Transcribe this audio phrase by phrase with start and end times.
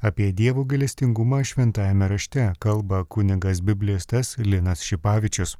[0.00, 5.54] Apie Dievo galestingumą šventajame rašte kalba kunigas biblistas Linas Šipavičius.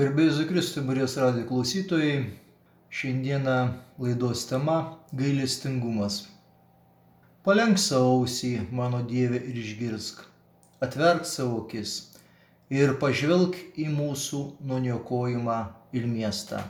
[0.00, 2.30] Gerbėjus Kristų Marijos radijo klausytojai,
[2.88, 3.56] šiandieną
[4.00, 6.22] laidos tema- gailestingumas.
[7.44, 10.24] Palenk savo ausį, mano Dieve, ir išgirsk.
[10.80, 12.16] Atverk savo akis
[12.70, 15.58] ir pažvelk į mūsų nuniokojimą
[15.92, 16.64] ir miestą,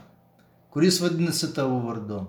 [0.70, 2.26] kuris vadinasi tavo vardu.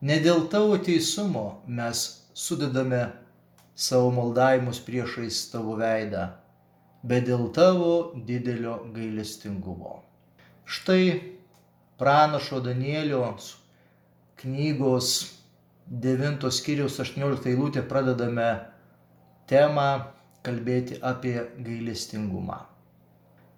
[0.00, 3.06] Ne dėl tavo teisumo mes sudedame
[3.74, 6.28] savo maldavimus priešais tavo veidą,
[7.02, 10.00] bet dėl tavo didelio gailestingumo.
[10.64, 11.20] Štai
[11.98, 13.36] pranašo Danielio
[14.40, 15.08] knygos
[15.90, 18.50] 9 skyriaus 18 eilutė pradedame
[19.50, 19.88] temą
[20.46, 22.62] kalbėti apie gailestingumą.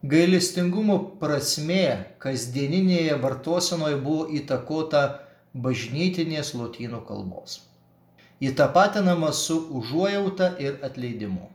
[0.05, 5.05] Gailestingumo prasmė kasdieninėje vartosenoje buvo įtakota
[5.55, 7.63] bažnytinės lotynų kalbos.
[8.45, 11.49] Įtapatinama su užuojauta ir atleidimu.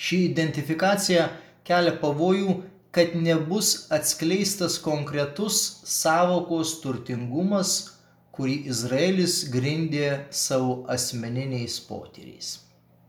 [0.00, 1.26] Ši identifikacija
[1.68, 2.54] kelia pavojų,
[2.90, 7.74] kad nebus atskleistas konkretus savokos turtingumas,
[8.34, 12.54] kurį Izraelis grindė savo asmeniniais potyriais.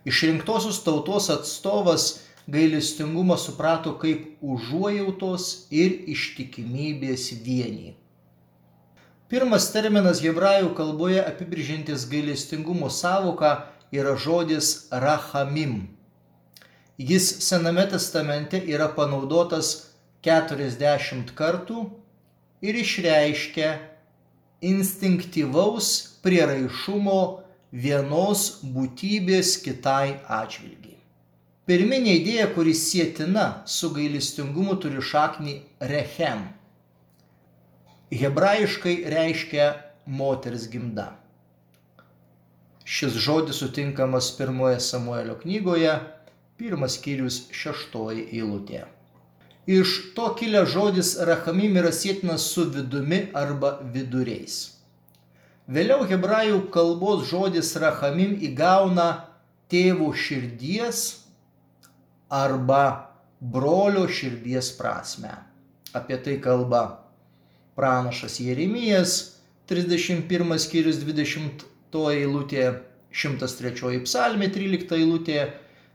[0.06, 2.10] Išrinktosios tautos atstovas
[2.52, 7.94] gailestingumą suprato kaip užuojautos ir ištikimybės vienį.
[9.32, 13.52] Pirmas terminas hebrajų kalboje apibrėžintis gailestingumo savoką
[13.96, 15.86] yra žodis rahamim.
[17.00, 19.72] Jis Sename testamente yra panaudotas
[20.28, 21.86] 40 kartų
[22.60, 23.72] ir išreiškia
[24.74, 25.96] instinktyvaus
[26.28, 27.24] prieraišumo
[27.72, 31.00] vienos būtybės kitai atžvilgiai.
[31.64, 36.50] Pirminė idėja, kuris sėtina su gailestingumu, turi šaknį rechem
[38.12, 39.74] hebrajiškai reiškia
[40.06, 41.12] moters gimda.
[42.86, 45.94] Šis žodis sutinkamas pirmoje Samuelio knygoje,
[46.58, 48.84] pirmas skyrius šeštoji eilutė.
[49.70, 54.58] Iš to kilęs žodis rachamim yra sėtinas su vidumi arba viduriais.
[55.72, 59.08] Vėliau hebrajų kalbos žodis rachamim įgauna
[59.72, 61.22] tėvo širdies
[62.28, 62.84] arba
[63.40, 65.32] brolio širdies prasme.
[65.96, 66.82] Apie tai kalba
[67.76, 69.18] pranašas Jeremijas,
[69.70, 71.66] 31 skyrius 20
[72.12, 72.66] eilutė,
[73.12, 75.40] 103 psalmė 13 eilutė,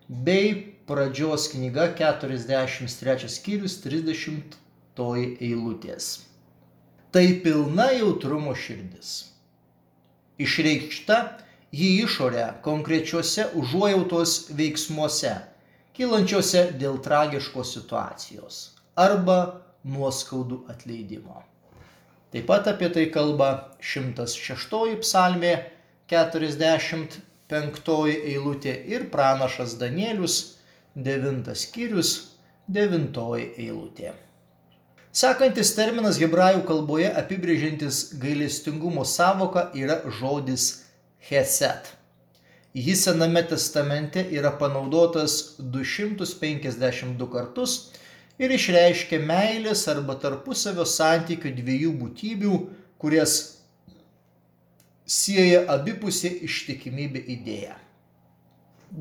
[0.09, 0.53] bei
[0.87, 4.57] pradžios knyga 43 skyrius 30
[5.41, 6.11] eilutės.
[7.13, 9.33] Tai pilna jautrumo širdis.
[10.41, 11.19] Išreikšta
[11.73, 15.35] jį išorę konkrečiuose užuojautos veiksmuose,
[15.97, 18.63] kylančiuose dėl tragiškos situacijos
[18.97, 19.39] arba
[19.85, 21.43] nuoskaudų atleidimo.
[22.37, 23.47] Taip pat apie tai kalba
[23.81, 25.53] 106 psalmė
[26.13, 27.15] 45
[28.13, 30.35] eilutė ir pranašas Danielius
[31.07, 32.11] 9 skyrius
[32.69, 33.09] 9
[33.41, 34.13] eilutė.
[35.17, 40.85] Sekantis terminas hebrajų kalboje apibrėžintis gailestingumo savoką yra žodis
[41.31, 41.89] Heset.
[42.77, 47.79] Jis Sename testamente yra panaudotas 252 kartus
[48.39, 52.57] ir išreiškia meilės arba tarpusavio santykių dviejų būtybių,
[53.01, 53.37] kurias
[55.07, 57.77] sieja abipusė ištikimybė idėja.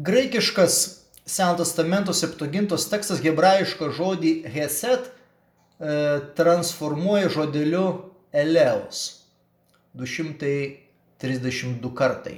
[0.06, 5.14] Graikiškas Seno testamento septuagintos tekstas hebrajišką žodį heset e,
[6.38, 9.26] transformuoja žodeliu eleus
[9.98, 12.36] 232 kartai,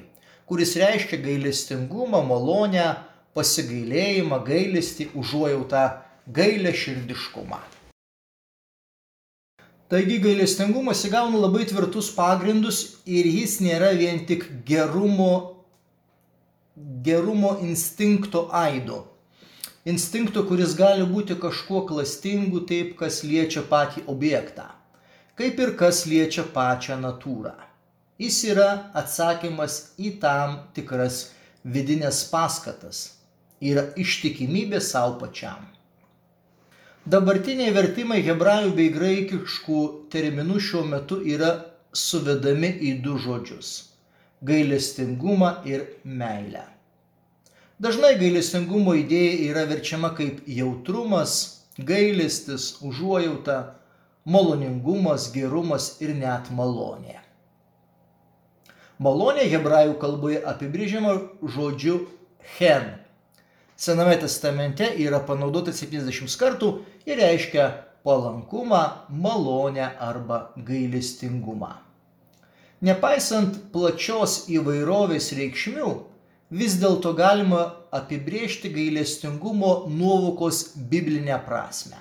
[0.48, 2.96] kuris reiškia gailestingumą, malonę,
[3.36, 7.60] pasigailėjimą, gailestį, užuojautą gailę širdiškumą.
[9.88, 15.64] Taigi gailestingumas įgauna labai tvirtus pagrindus ir jis nėra vien tik gerumo,
[17.06, 19.06] gerumo instinkto aido.
[19.88, 24.68] Instinkto, kuris gali būti kažkuo klastingu taip, kas liečia patį objektą,
[25.40, 27.56] kaip ir kas liečia pačią natūrą.
[28.20, 28.68] Jis yra
[28.98, 31.30] atsakymas į tam tikras
[31.64, 33.02] vidinės paskatas,
[33.64, 35.77] yra ištikimybė savo pačiam.
[37.08, 39.78] Dabartiniai vertimai hebrajų bei graikiškų
[40.12, 41.54] terminų šiuo metu yra
[41.96, 43.70] suvedami į du žodžius-
[44.50, 46.66] gailestingumą ir meilę.
[47.80, 51.38] Dažnai gailestingumo idėja yra verčiama kaip jautrumas,
[51.80, 53.58] gailestis, užuojauta,
[54.26, 57.22] maloningumas, gerumas ir net malonė.
[59.00, 61.20] Malonė hebrajų kalboje apibrėžiama
[61.56, 62.02] žodžiu
[62.60, 62.98] hen
[63.78, 66.72] Sename testamente yra panaudota 70 kartų
[67.06, 67.66] ir reiškia
[68.02, 68.80] palankumą,
[69.14, 71.76] malonę arba gailestingumą.
[72.82, 75.92] Nepaisant plačios įvairovės reikšmių,
[76.58, 77.60] vis dėlto galima
[77.94, 82.00] apibriežti gailestingumo nuovokos biblinę prasme.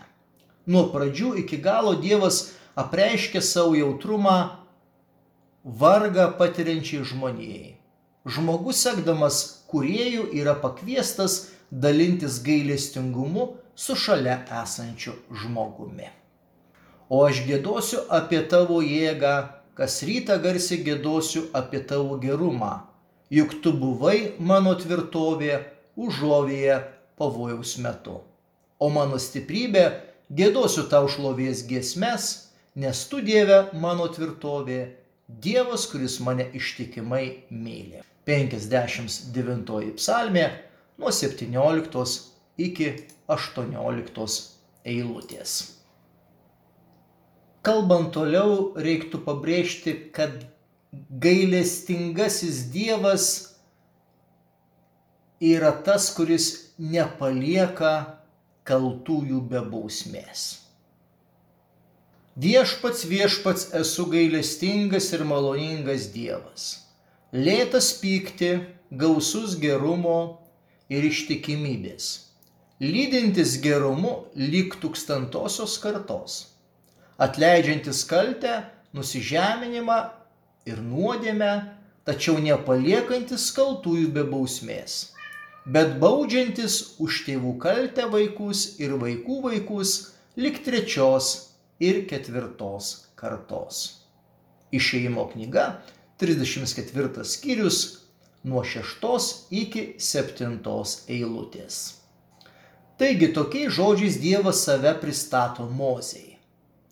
[0.64, 4.38] Nuo pradžių iki galo Dievas apreiškė savo jautrumą
[5.64, 7.74] vargą patiriančiai žmonijai.
[8.26, 11.36] Žmogus sekdamas kuriejų yra pakviestas
[11.70, 16.08] dalintis gailestingumu su šalia esančiu žmogumi.
[17.08, 19.34] O aš gėdosiu apie tavo jėgą,
[19.78, 22.80] kas rytą garsiai gėdosiu apie tavo gerumą,
[23.30, 25.60] juk tu buvai mano tvirtovė
[25.96, 26.80] užuovėje
[27.18, 28.20] pavojaus metu.
[28.78, 29.86] O mano stiprybė
[30.32, 32.26] gėdosiu tau šlovės giesmes,
[32.76, 34.80] nes tu Dieve mano tvirtovė,
[35.26, 38.02] Dievas, kuris mane ištikimai myli.
[38.26, 40.44] 59 psalmė
[40.98, 42.04] nuo 17
[42.58, 42.92] iki
[43.28, 44.26] 18
[44.86, 45.56] eilutės.
[47.66, 50.44] Kalbant toliau, reiktų pabrėžti, kad
[51.10, 53.26] gailestingasis Dievas
[55.42, 58.22] yra tas, kuris nepalieka
[58.66, 60.46] kaltųjų be bausmės.
[62.36, 66.66] Viešpats viešpats esu gailestingas ir maloningas Dievas.
[67.32, 68.60] Lėtas pykti,
[68.92, 70.45] gausus gerumo
[70.92, 72.10] ir ištikimybės.
[72.80, 76.44] Lydintis gerumu lyg tūkstantosios kartos
[77.18, 78.60] atleidžiantis kaltę,
[78.96, 79.98] nusižeminimą
[80.68, 81.52] ir nuodėmę,
[82.06, 85.16] tačiau nepaliekantis kaltųjų be bausmės,
[85.64, 89.96] bet baudžiantis už tėvų kaltę vaikus ir vaikų vaikus
[90.36, 94.02] lik trečios ir ketvirtos kartos.
[94.76, 95.80] Išėjimo knyga
[96.20, 97.80] 34 skyrius
[98.46, 100.58] nuo 6 iki 7
[101.10, 101.78] eilutės.
[102.96, 106.38] Taigi tokiais žodžiais Dievas save pristato Mozei.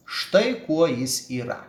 [0.04, 1.62] Štai kuo jis yra.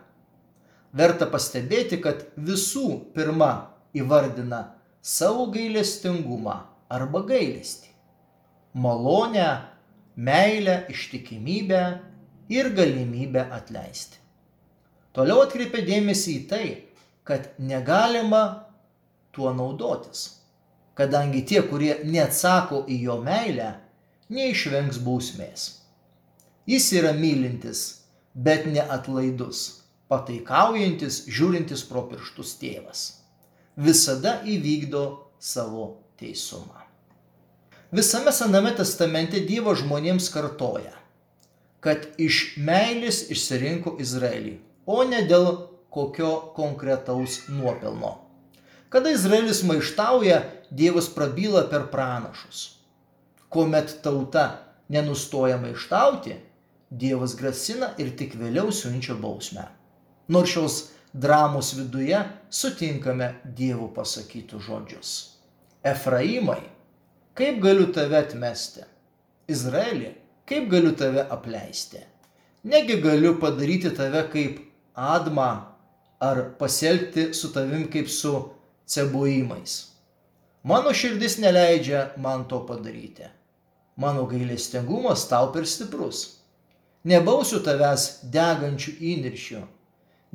[0.91, 6.57] Verta pastebėti, kad visų pirma įvardina savo gailestingumą
[6.89, 7.93] arba gailestį.
[8.73, 9.47] Malonę,
[10.15, 11.83] meilę, ištikimybę
[12.51, 14.19] ir galimybę atleisti.
[15.15, 16.65] Toliau atkreipia dėmesį į tai,
[17.23, 18.64] kad negalima
[19.35, 20.27] tuo naudotis,
[20.97, 23.73] kadangi tie, kurie neatsako į jo meilę,
[24.31, 25.67] neišvengs bausmės.
[26.65, 27.85] Jis yra mylintis
[28.35, 29.61] bet neatlaidus,
[30.11, 33.05] pataikaujantis, žiūrintis pro pirštus tėvas.
[33.75, 35.05] Visada įvykdo
[35.39, 35.87] savo
[36.19, 36.83] teisumą.
[37.95, 40.91] Visame Sename testamente Dievo žmonėms kartoja,
[41.79, 45.47] kad iš meilės išsirinko Izraelį, o ne dėl
[45.93, 48.24] kokio konkretaus nuopelno.
[48.95, 52.77] Kada Izraelis maištauja, Dievas prabyla per pranašus.
[53.49, 54.45] Kuomet tauta
[54.87, 56.35] nenustoja maištauti,
[56.89, 59.65] Dievas grasina ir tik vėliau siunčia bausmę.
[60.31, 60.79] Nors šios
[61.11, 65.11] dramos viduje sutinkame Dievo pasakytų žodžius.
[65.83, 66.61] Efraimai,
[67.35, 68.87] kaip galiu tave atmesti?
[69.51, 70.15] Izraelį,
[70.47, 71.99] kaip galiu tave apleisti?
[72.63, 74.63] Negi galiu padaryti tave kaip
[74.95, 75.53] Adma
[76.23, 78.37] ar pasielgti su tavim kaip su
[78.85, 79.75] cebuimais.
[80.63, 83.27] Mano širdis neleidžia man to padaryti.
[83.97, 86.35] Mano gailestingumas tau per stiprus
[87.05, 89.61] nebausiu tavęs degančių įniršių,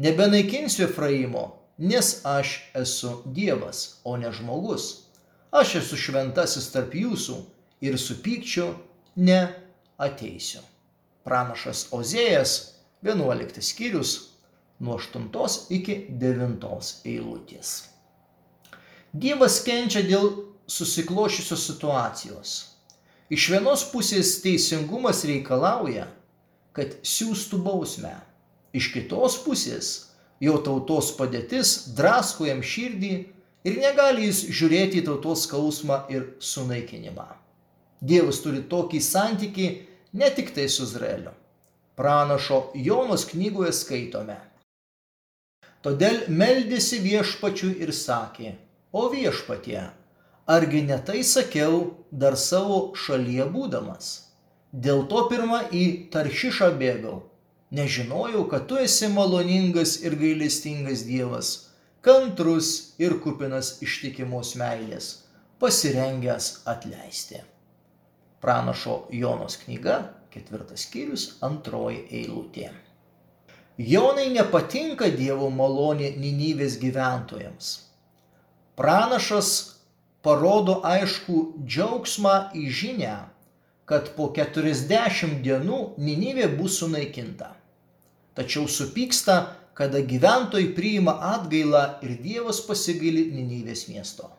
[0.04, 1.44] nebenaikinsiu Efraimo,
[1.78, 4.90] nes aš esu Dievas, o ne žmogus.
[5.50, 7.40] Aš esu šventasis tarp jūsų
[7.82, 8.68] ir su pykčiu
[9.18, 9.40] ne
[9.98, 10.62] ateisiu.
[11.26, 14.12] Pranašas Ozėjas, 11 skyrius,
[14.78, 17.90] nuo 8 iki 9 eilutės.
[19.10, 20.28] Dievas kenčia dėl
[20.70, 22.50] susiklošysios situacijos.
[23.30, 26.06] Iš vienos pusės teisingumas reikalauja,
[26.74, 28.14] kad siūstų bausmę.
[28.70, 29.90] Iš kitos pusės
[30.42, 33.12] jo tautos padėtis drasko jam širdį
[33.66, 37.26] ir negali jis žiūrėti į tautos skausmą ir sunaikinimą.
[38.00, 39.68] Dievas turi tokį santyki
[40.14, 41.34] ne tik tai su Izraeliu.
[41.98, 44.38] Pranašo Jonos knygoje skaitome.
[45.82, 48.54] Todėl meldėsi viešpačiui ir sakė,
[48.92, 49.82] o viešpatie,
[50.46, 54.10] argi netai sakiau dar savo šalyje būdamas?
[54.70, 57.16] Dėl to pirmą į Taršišą bėgau.
[57.74, 61.50] Nežinojau, kad tu esi maloningas ir gailestingas Dievas,
[62.02, 65.10] kantrus ir kupinas ištikimos meilės,
[65.62, 67.42] pasirengęs atleisti.
[68.42, 69.98] Pranašo Jonos knyga,
[70.34, 72.70] ketvirtas skyrius, antroji eilutė.
[73.78, 77.70] Jonai nepatinka Dievo malonė Ninivės gyventojams.
[78.80, 79.76] Pranašas
[80.24, 83.16] parodo aišku džiaugsmą į žinę,
[83.84, 87.50] kad po 40 dienų Ninivė bus sunaikinta.
[88.32, 89.36] Tačiau supyksta,
[89.76, 94.30] kada gyventojai priima atgailą ir Dievas pasigaili Ninivės miesto.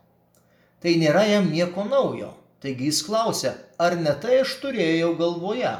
[0.81, 2.33] Tai nėra jam nieko naujo.
[2.65, 5.75] Taigi jis klausia, ar ne tai aš turėjau galvoje?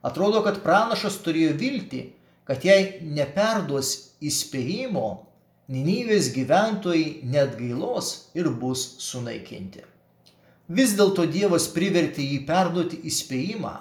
[0.00, 2.02] Atrodo, kad pranašas turėjo viltį,
[2.48, 3.92] kad jei neperduos
[4.24, 5.25] įspėjimo,
[5.66, 9.82] Ninivės gyventojai net gailos ir bus sunaikinti.
[10.70, 13.72] Vis dėlto Dievas privertė jį perduoti įspėjimą,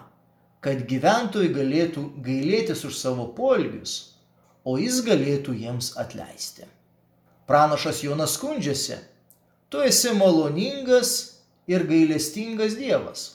[0.66, 3.94] kad gyventojai galėtų gailėtis už savo poelgius,
[4.66, 6.66] o jis galėtų jiems atleisti.
[7.46, 8.98] Pranašas Jonas skundžiasi,
[9.70, 11.12] tu esi maloningas
[11.70, 13.28] ir gailestingas Dievas,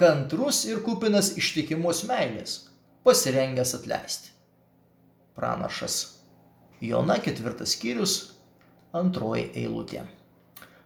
[0.00, 2.62] kantrus ir kupinas ištikimos meilės,
[3.04, 4.32] pasirengęs atleisti.
[5.36, 6.17] Pranašas
[6.80, 8.14] Jona ketvirtas skyrius,
[8.94, 10.04] antroji eilutė.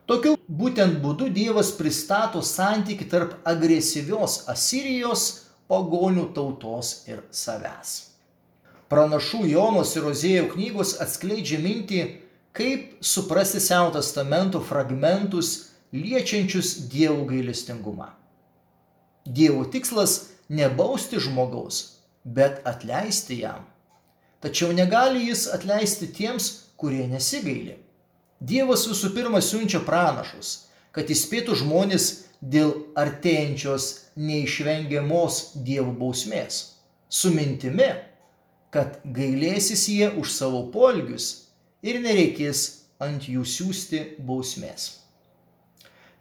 [0.09, 5.27] Tokiu būtent būdu Dievas pristato santyki tarp agresyvios Asirijos
[5.71, 7.93] pagonių tautos ir savęs.
[8.93, 12.01] Pranašų Jonos ir Ozėjo knygos atskleidžia mintį,
[12.57, 15.53] kaip suprasti Seno testamento fragmentus
[15.93, 18.11] liečiančius Dievo gailestingumą.
[19.25, 23.69] Dievo tikslas ne bausti žmogaus, bet atleisti jam
[24.43, 27.79] tačiau negali jis atleisti tiems, kurie nesigaili.
[28.43, 32.09] Dievas visų pirma siunčia pranašus, kad įspėtų žmonės
[32.43, 36.63] dėl artėjančios neišvengiamos Dievo bausmės,
[37.09, 37.93] su mintimi,
[38.75, 41.29] kad gailėsis jie už savo polgius
[41.87, 42.65] ir nereikės
[43.03, 44.89] ant jų siūsti bausmės.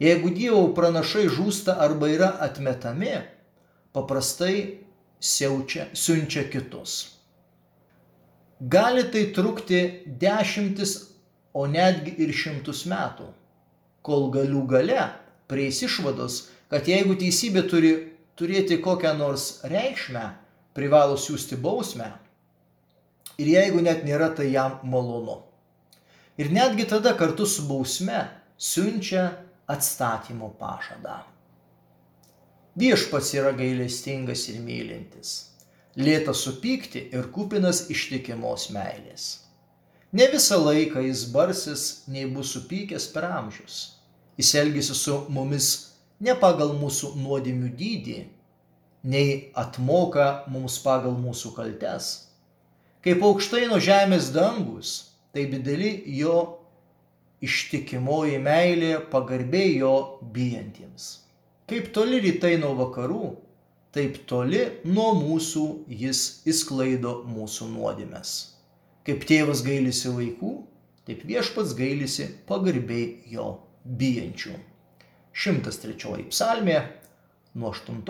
[0.02, 3.20] Jeigu Dievo pranašai žūsta arba yra atmetami,
[3.94, 4.82] paprastai
[5.22, 7.21] siaučia, siunčia kitus.
[8.62, 11.08] Gali tai trukti dešimtis,
[11.54, 13.26] o netgi ir šimtus metų,
[14.06, 15.08] kol galių gale
[15.50, 16.36] prieis išvados,
[16.70, 17.92] kad jeigu teisybė turi
[18.38, 20.24] turėti kokią nors reikšmę,
[20.78, 22.12] privalo siūsti bausmę.
[23.42, 25.42] Ir jeigu net nėra, tai jam malonu.
[26.38, 28.28] Ir netgi tada kartu su bausme
[28.62, 29.32] siunčia
[29.66, 31.24] atstatymo pažadą.
[32.78, 35.51] Viešpats yra gailestingas ir mylintis
[35.98, 39.42] lėtas supykti ir kupinas ištikimos meilės.
[40.12, 43.98] Ne visą laiką jis barsis, nei bus supykęs per amžius.
[44.38, 45.68] Jis elgesi su mumis
[46.20, 48.18] ne pagal mūsų nuodėmių dydį,
[49.04, 52.12] nei atmoka mums pagal mūsų kaltes.
[53.02, 54.92] Kaip aukštai nuo žemės dangus,
[55.34, 56.60] taip dideli jo
[57.42, 59.96] ištikimoji meilė pagarbiai jo
[60.36, 61.08] bijantiems.
[61.72, 63.32] Kaip toli rytai nuo vakarų,
[63.96, 65.66] taip toli nuo mūsų
[66.02, 68.34] jis įsklaido mūsų nuodėmes.
[69.08, 70.52] Kaip tėvas gailisi vaikų,
[71.08, 73.48] taip viešpats gailisi pagarbiai jo
[73.84, 74.56] bijančių.
[75.34, 76.78] 103 psalmė
[77.56, 78.02] nuo 8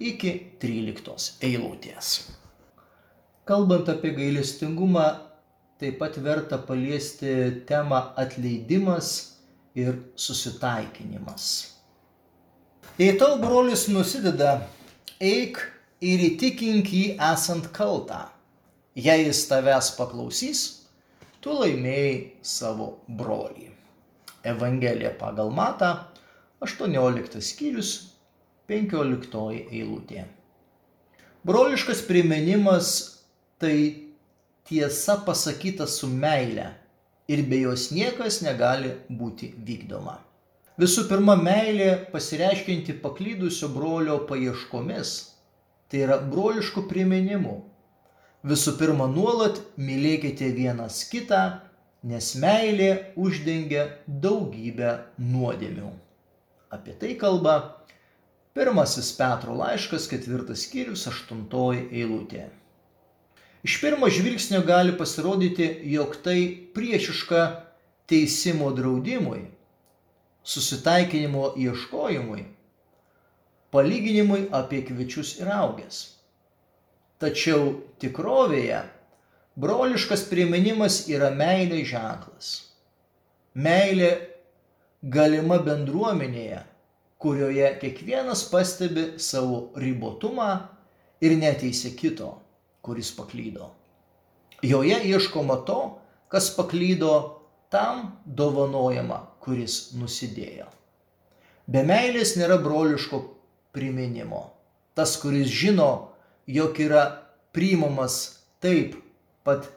[0.00, 2.30] iki 13 eilutės.
[3.48, 5.06] Kalbant apie gailestingumą,
[5.80, 9.12] taip pat verta paliesti temą atleidimas
[9.74, 11.46] ir susitaikinimas.
[13.00, 14.58] Jei tau brolis nusideda
[15.20, 15.58] eik
[16.00, 18.24] ir įtikink jį esant kaltą.
[18.96, 20.62] Jei jis tavęs paklausys,
[21.44, 23.68] tu laimėjai savo brolį.
[24.48, 25.92] Evangelija pagal Matą,
[26.64, 27.92] 18 skyrius,
[28.68, 30.24] 15 eilutė.
[31.44, 33.20] Broliškas primenimas
[33.60, 33.76] tai
[34.68, 36.70] tiesa pasakyta su meile
[37.28, 40.16] ir be jos niekas negali būti vykdoma.
[40.78, 45.10] Visų pirma, meilė pasireiškinti paklydusio brolio paieškomis,
[45.90, 47.56] tai yra broliškų priminimu.
[48.46, 51.60] Visų pirma, nuolat mylėkite vienas kitą,
[52.06, 55.90] nes meilė uždengia daugybę nuodėmių.
[56.72, 57.58] Apie tai kalba
[58.54, 62.46] pirmasis Petro laiškas, ketvirtas skyrius, aštuntoji eilutė.
[63.66, 66.38] Iš pirmo žvilgsnio gali pasirodyti, jog tai
[66.72, 67.42] priešiška
[68.08, 69.50] teisimo draudimui
[70.42, 72.44] susitaikinimo ieškojimui,
[73.70, 76.00] palyginimui apie kviečius ir augės.
[77.20, 78.80] Tačiau tikrovėje
[79.60, 82.50] broliškas priminimas yra meilė ženklas.
[83.54, 84.10] Meilė
[85.02, 86.62] galima bendruomenėje,
[87.20, 90.50] kurioje kiekvienas pastebi savo ribotumą
[91.20, 92.32] ir neteisė kito,
[92.80, 93.74] kuris paklydo.
[94.64, 95.80] Joje ieškoma to,
[96.32, 97.39] kas paklydo
[97.70, 100.66] tam dovanojama, kuris nusidėjo.
[101.70, 103.22] Be meilės nėra broliško
[103.74, 104.48] priminimo.
[104.98, 106.10] Tas, kuris žino,
[106.50, 107.04] jog yra
[107.54, 108.96] priimamas taip,
[109.46, 109.70] pat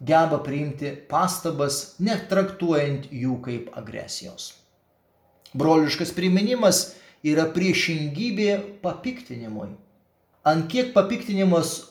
[0.00, 4.54] geba priimti pastabas, netraktuojant jų kaip agresijos.
[5.58, 6.94] Broliškas priminimas
[7.26, 9.72] yra priešingybė papiktinimui.
[10.46, 11.90] Ant kiek papiktinimas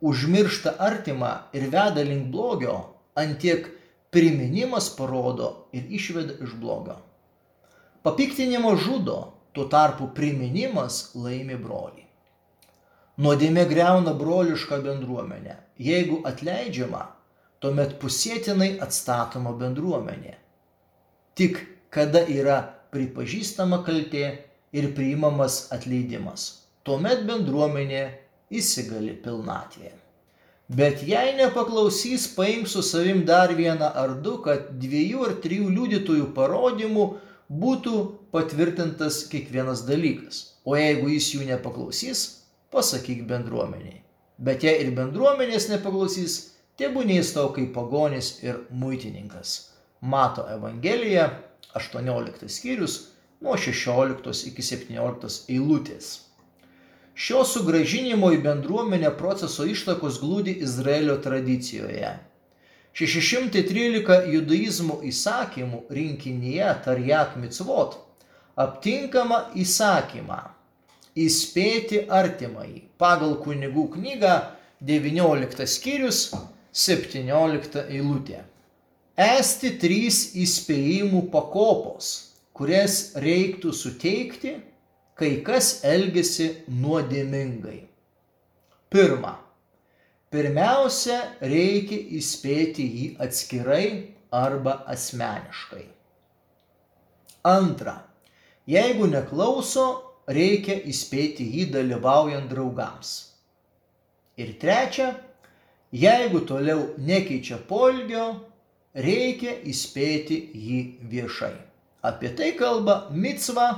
[0.00, 2.78] užmiršta artimą ir veda link blogio,
[3.14, 3.68] antiek
[4.10, 6.96] priminimas parodo ir išveda iš blogio.
[8.02, 9.18] Papiktinimo žudo,
[9.52, 12.06] tuo tarpu priminimas laimi brolį.
[13.20, 15.56] Nuodėmė greuna brolišką bendruomenę.
[15.80, 17.02] Jeigu atleidžiama,
[17.60, 20.36] tuomet pusėtinai atstatoma bendruomenė.
[21.36, 21.60] Tik
[21.92, 22.60] kada yra
[22.94, 24.24] pripažįstama kaltė
[24.72, 26.46] ir priimamas atleidimas,
[26.86, 28.04] tuomet bendruomenė
[28.50, 29.92] įsigali pilnatvė.
[30.70, 36.28] Bet jei nepaklausys, paims su savim dar vieną ar du, kad dviejų ar trijų liudytojų
[36.36, 37.06] parodymų
[37.50, 37.94] būtų
[38.30, 40.38] patvirtintas kiekvienas dalykas.
[40.62, 42.22] O jeigu jis jų nepaklausys,
[42.70, 43.98] pasakyk bendruomeniai.
[44.38, 46.38] Bet jei ir bendruomenės nepaklausys,
[46.78, 49.72] tebūnė jis tau kaip pagonis ir muitininkas.
[50.00, 51.26] Mato Evangelija,
[51.74, 53.00] 18 skyrius,
[53.42, 56.29] nuo 16 iki 17 eilutės.
[57.14, 62.12] Šio sugražinimo į bendruomenę proceso ištakos glūdi Izraelio tradicijoje.
[62.94, 67.98] 613 judaizmo įsakymų rinkinyje Tarjak Mitzvot
[68.60, 70.40] aptinkama įsakymą
[71.18, 74.34] įspėti artimai pagal kunigų knygą
[74.86, 76.30] 19 skyrius
[76.72, 78.42] 17 eilutė.
[79.20, 82.10] Esti trys įspėjimų pakopos,
[82.56, 84.54] kurias reiktų suteikti
[85.20, 86.48] kai kas elgesi
[86.80, 87.82] nuodėmingai.
[88.90, 89.34] Pirma,
[90.32, 93.84] pirmiausia, reikia įspėti jį atskirai
[94.32, 95.84] arba asmeniškai.
[97.50, 97.98] Antra,
[98.68, 99.86] jeigu neklauso,
[100.30, 103.12] reikia įspėti jį dalyvaujant draugams.
[104.40, 105.12] Ir trečia,
[105.92, 108.26] jeigu toliau nekeičia polgio,
[108.96, 111.56] reikia įspėti jį viešai.
[112.08, 113.68] Apie tai kalba Micva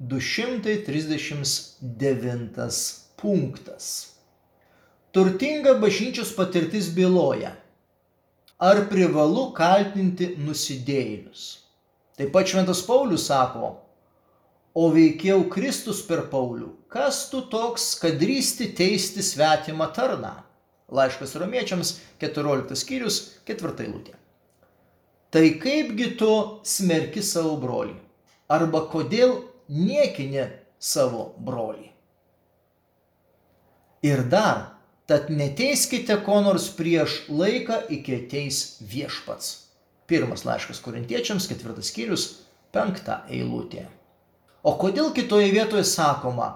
[0.00, 4.12] 239 punktas.
[5.12, 7.52] Turtinga bažnyčios patirtis byloja,
[8.56, 11.58] ar privalu kaltinti nusidėjėlius.
[12.16, 13.76] Taip pat Šventas Paulius sako,
[14.72, 20.32] o veikiau Kristus per Paulių, kas tu toks, kad drįsti teisti svetimą tarną.
[20.88, 24.16] Laiškas romiečiams 14 skyrius 4 eilutė.
[25.30, 27.94] Tai kaipgi tu smerki savo brolį?
[28.50, 31.88] Arba kodėl niekinė savo brolį.
[34.06, 34.62] Ir dar,
[35.06, 39.50] tad neteiskite ko nors prieš laiką iki ateis viešpats.
[40.10, 42.24] Pirmas laiškas korintiečiams, ketvirtas skyrius,
[42.74, 43.86] penkta eilutė.
[44.66, 46.48] O kodėl kitoje vietoje sakoma,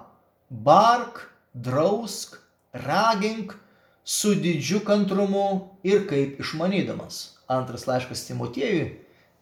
[0.49, 1.21] bark,
[1.53, 2.35] drausk,
[2.73, 3.55] ragink
[4.03, 7.37] su didžiu kantrumu ir kaip išmanydamas.
[7.49, 8.89] Antras laiškas Timotiejui,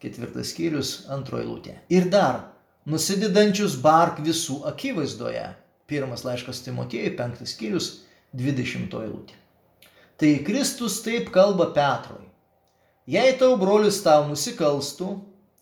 [0.04, 1.78] ketvirtas skyrius, antroji eilutė.
[1.92, 2.53] Ir dar,
[2.90, 5.46] nusidedančius bark visų akivaizdoje.
[5.88, 7.90] Pirmas laiškas Timotiejui, penktas skyrius,
[8.36, 9.38] 20 eilutė.
[10.18, 12.24] Tai Kristus taip kalba Petrui.
[13.10, 15.10] Jei tau brolis tau nusikalstų,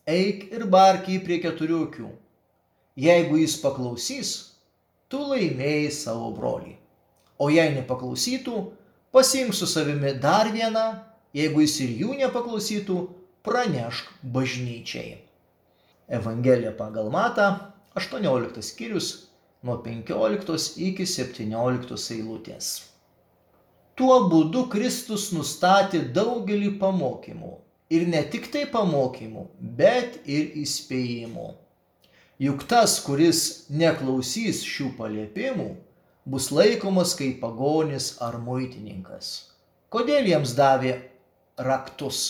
[0.06, 2.10] eik ir bark jį prie keturių akių.
[3.02, 4.32] Jeigu jis paklausys,
[5.10, 6.76] tu laimėjai savo brolį.
[7.42, 8.62] O jei nepaklausytų,
[9.16, 10.86] pasiimk su savimi dar vieną,
[11.34, 13.00] jeigu jis ir jų nepaklausytų,
[13.42, 15.18] pranešk bažnyčiai.
[16.12, 17.56] Evangelija pagal Matą,
[17.96, 19.12] 18 skyrius,
[19.64, 22.72] nuo 15 iki 17 eilutės.
[23.96, 27.52] Tuo būdu Kristus nustatė daugelį pamokymų.
[27.92, 29.46] Ir ne tik tai pamokymų,
[29.80, 31.50] bet ir įspėjimų.
[32.42, 35.70] Juk tas, kuris neklausys šių paliepimų,
[36.26, 39.30] bus laikomas kaip pagonis ar muitininkas.
[39.92, 40.96] Kodėl jiems davė
[41.60, 42.24] raktus?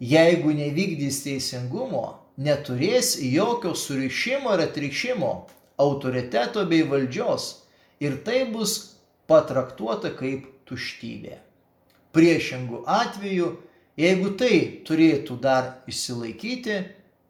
[0.00, 5.32] Jeigu nevykdys teisingumo, neturės jokio surišimo ir atrišimo,
[5.80, 7.50] autoriteto bei valdžios
[8.00, 8.96] ir tai bus
[9.30, 11.36] patraktuota kaip tuštybė.
[12.16, 13.52] Priešingų atveju,
[14.00, 14.56] jeigu tai
[14.88, 16.80] turėtų dar išsilaikyti,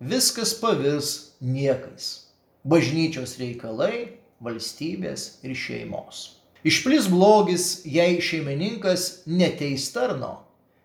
[0.01, 2.31] viskas pavirs niekais.
[2.65, 6.41] Bažnyčios reikalai, valstybės ir šeimos.
[6.65, 10.43] Išplis blogis, jei šeimininkas neteis tarno,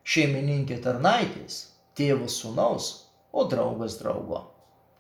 [0.08, 3.05] šeimininkė tarnaitės, tėvas sunaus,
[3.36, 4.46] o draugas draugo.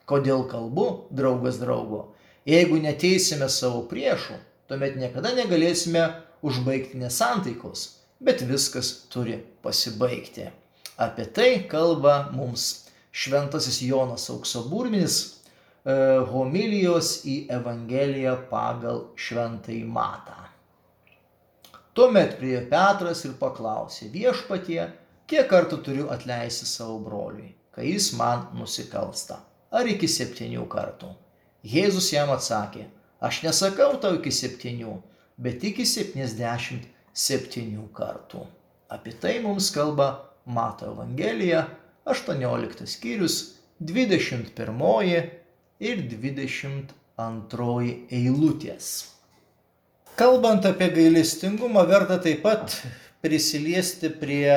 [0.09, 2.09] Kodėl kalbu draugas draugo?
[2.45, 4.35] Jeigu neteisime savo priešų,
[4.69, 6.03] tuomet niekada negalėsime
[6.45, 7.87] užbaigti nesantaikos,
[8.21, 10.51] bet viskas turi pasibaigti.
[11.01, 15.95] Apie tai kalba mums šventasis Jonas Auksoburminis e,
[16.29, 20.37] homilijos į Evangeliją pagal šventai matą.
[21.95, 24.81] Tuomet prie Petras ir paklausė viešpatie,
[25.25, 29.41] kiek kartų turiu atleisti savo broliui kai jis man nusikalsta.
[29.75, 31.11] Ar iki septynių kartų?
[31.65, 32.85] Jėzus jam atsakė,
[33.19, 34.93] aš nesakau tau iki septynių,
[35.41, 36.85] bet iki septyniasdešimt
[37.15, 38.45] septynių kartų.
[38.91, 41.65] Apie tai mums kalba Mato Evangelija,
[42.05, 45.31] 18 skyrius, 21
[45.79, 48.91] ir 22 eilutės.
[50.15, 52.77] Kalbant apie gailestingumą, verta taip pat
[53.25, 54.53] prisiliesti prie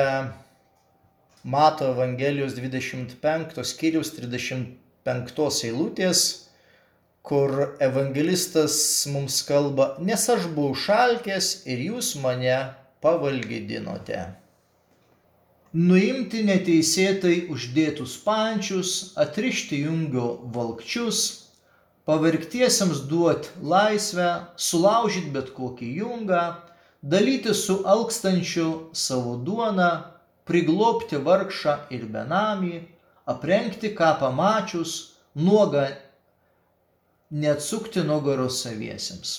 [1.43, 6.23] Mato Evangelijos 25 skyrius 35 eilutės,
[7.23, 8.75] kur evangelistas
[9.13, 12.57] mums kalba, nes aš buvau šalkės ir jūs mane
[12.99, 14.19] pavalgydinote.
[15.71, 21.23] Nuimti neteisėtai uždėtus pančius, atrišti jungio valkčius,
[22.09, 26.45] pavergtiesiems duoti laisvę, sulaužyti bet kokį jungą,
[26.99, 29.91] dalyti su alkstančiu savo duoną,
[30.49, 32.79] priglopti vargšą ir benamį,
[33.29, 34.95] aprengti ką pamačius,
[35.37, 35.85] nuogą
[37.29, 39.35] neatsukti nugaros saviesiems.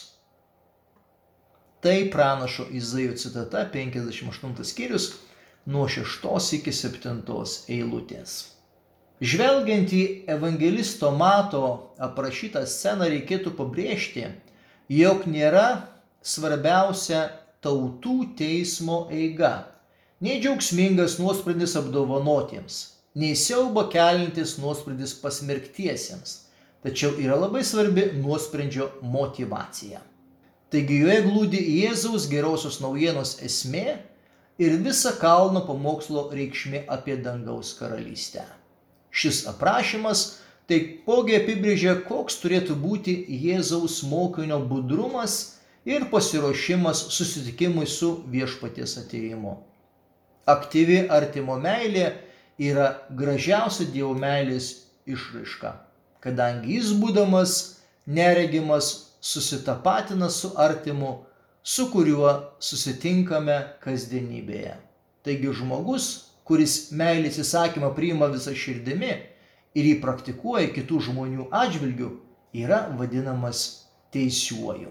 [1.80, 5.12] Tai pranašo Izaijo citata 58 skyrius
[5.66, 7.22] nuo 6 iki 7
[7.68, 8.36] eilutės.
[9.20, 14.30] Žvelgiant į evangelisto Mato aprašytą sceną reikėtų pabrėžti,
[14.88, 15.66] jog nėra
[16.24, 17.26] svarbiausia
[17.60, 19.52] tautų teismo eiga,
[20.20, 22.76] nei džiaugsmingas nuosprendis apdovanotiems,
[23.16, 26.34] nei siaubo kelintis nuosprendis pasmerktiesiems,
[26.84, 30.02] tačiau yra labai svarbi nuosprendžio motivacija.
[30.70, 33.96] Taigi joje glūdi Jėzaus gerosios naujienos esmė
[34.60, 38.44] ir visa kalno pamokslo reikšmė apie dangaus karalystę.
[39.10, 40.26] Šis aprašymas
[40.70, 45.40] taipogi apibrėžia, koks turėtų būti Jėzaus mokinio budrumas
[45.88, 49.56] ir pasiruošimas susitikimui su viešpaties ateimu.
[50.50, 52.08] Aktyvi artimo meilė
[52.60, 54.72] yra gražiausia Dievo meilės
[55.06, 55.76] išraiška
[56.24, 57.56] kadangi jis būdamas
[58.06, 61.24] neregimas susitapatina su artimu,
[61.62, 62.32] su kuriuo
[62.62, 64.76] susitinkame kasdienybėje.
[65.24, 66.06] Taigi žmogus,
[66.48, 69.10] kuris meilės įsakymą priima visą širdimi
[69.76, 72.10] ir jį praktikuoja kitų žmonių atžvilgių,
[72.56, 73.66] yra vadinamas
[74.14, 74.90] teisiuoju.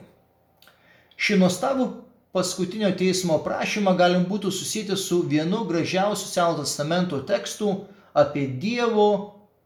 [1.19, 1.89] Šį nuostabų
[2.31, 7.73] paskutinio teismo prašymą galim būtų susijęti su vienu gražiausių Seno testamento tekstų
[8.13, 9.09] apie Dievo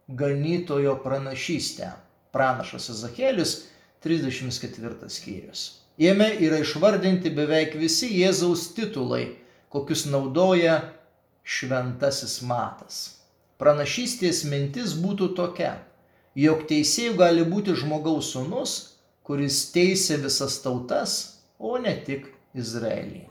[0.08, 1.92] ganytojo pranašystę.
[2.34, 3.58] Pranašas Ezekėlis
[4.04, 5.84] 34 skyrius.
[6.02, 9.36] Jame yra išvardinti beveik visi Jėzaus titulai,
[9.70, 10.80] kokius naudoja
[11.44, 13.20] šventasis matas.
[13.62, 15.76] Pranašystės mintis būtų tokia,
[16.36, 18.74] jog teisėjų gali būti žmogaus sunus,
[19.24, 21.20] kuris teisė visas tautas,
[21.60, 23.24] o ne tik Izraelį.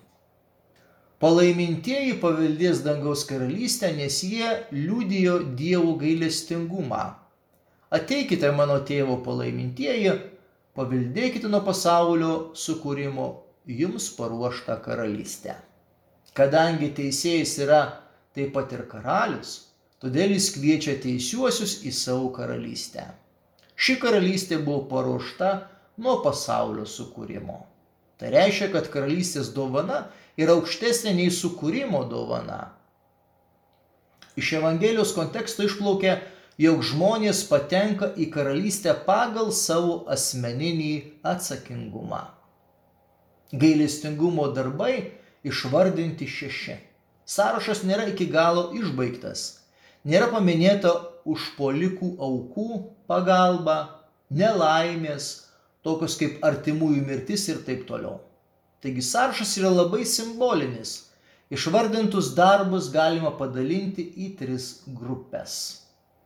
[1.22, 7.02] Palaimintieji paveldės dangaus karalystę, nes jie liudijo Dievo gailestingumą.
[7.94, 10.16] Ateikite mano tėvo palaimintieji,
[10.74, 13.28] paveldėkite nuo pasaulio sukūrimo
[13.70, 15.54] jums paruoštą karalystę.
[16.34, 17.82] Kadangi teisėjas yra
[18.34, 19.56] taip pat ir karalius,
[20.02, 23.04] todėl jis kviečia teisiuosius į savo karalystę.
[23.76, 25.52] Ši karalystė buvo paruošta
[26.02, 27.60] nuo pasaulio sukūrimo.
[28.22, 30.04] Tai reiškia, kad karalystės dovana
[30.38, 32.68] yra aukštesnė nei sukūrimo dovana.
[34.38, 36.20] Iš Evangelijos konteksto išplaukia,
[36.54, 40.92] jog žmonės patenka į karalystę pagal savo asmeninį
[41.26, 42.22] atsakingumą.
[43.50, 44.94] Gailestingumo darbai
[45.42, 46.78] išvardinti šeši.
[47.26, 49.64] Sąrašas nėra iki galo išbaigtas.
[50.06, 50.94] Nėra paminėta
[51.26, 53.80] užpolikų aukų pagalba,
[54.30, 55.32] nelaimės,
[55.86, 58.20] tokios kaip artimųjų mirtis ir taip toliau.
[58.82, 61.12] Taigi sąrašas yra labai simbolinis.
[61.52, 64.68] Išvardintus darbus galima padalinti į tris
[64.98, 65.54] grupės.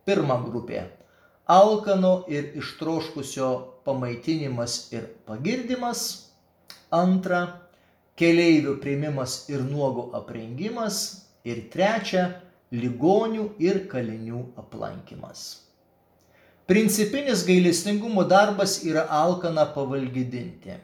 [0.07, 0.85] Pirma grupė-
[1.59, 3.49] alkano ir ištroškusio
[3.85, 6.31] pamaitinimas ir pagirdimas.
[6.91, 7.41] Antra-
[8.19, 11.27] keleivių prieimimas ir nuogo aprengimas.
[11.43, 12.41] Ir trečia-
[12.81, 15.66] ligonių ir kalinių aplankimas.
[16.67, 20.75] Principinis gailestingumo darbas yra alkaną pavalgydinti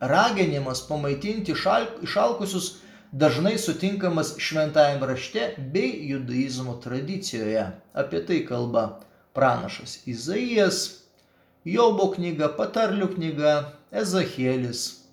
[0.00, 1.54] raginimas pamaitinti
[2.02, 2.74] išalkusius
[3.12, 7.66] dažnai sutinkamas šventajame rašte bei judaizmo tradicijoje.
[7.92, 9.00] Apie tai kalba
[9.34, 11.04] pranašas Izaijas,
[11.64, 13.54] Jobo knyga, Patarlių knyga,
[13.92, 15.04] Ezachielis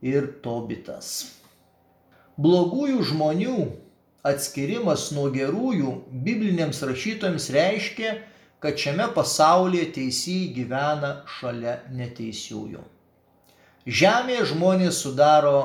[0.00, 1.34] ir Tobitas.
[2.40, 3.56] Blogųjų žmonių
[4.24, 8.14] atskirimas nuo gerųjų bibliniams rašytojams reiškia,
[8.60, 12.82] kad šiame pasaulyje teisėjai gyvena šalia neteisiųjų.
[14.00, 15.60] Žemėje žmonės sudaro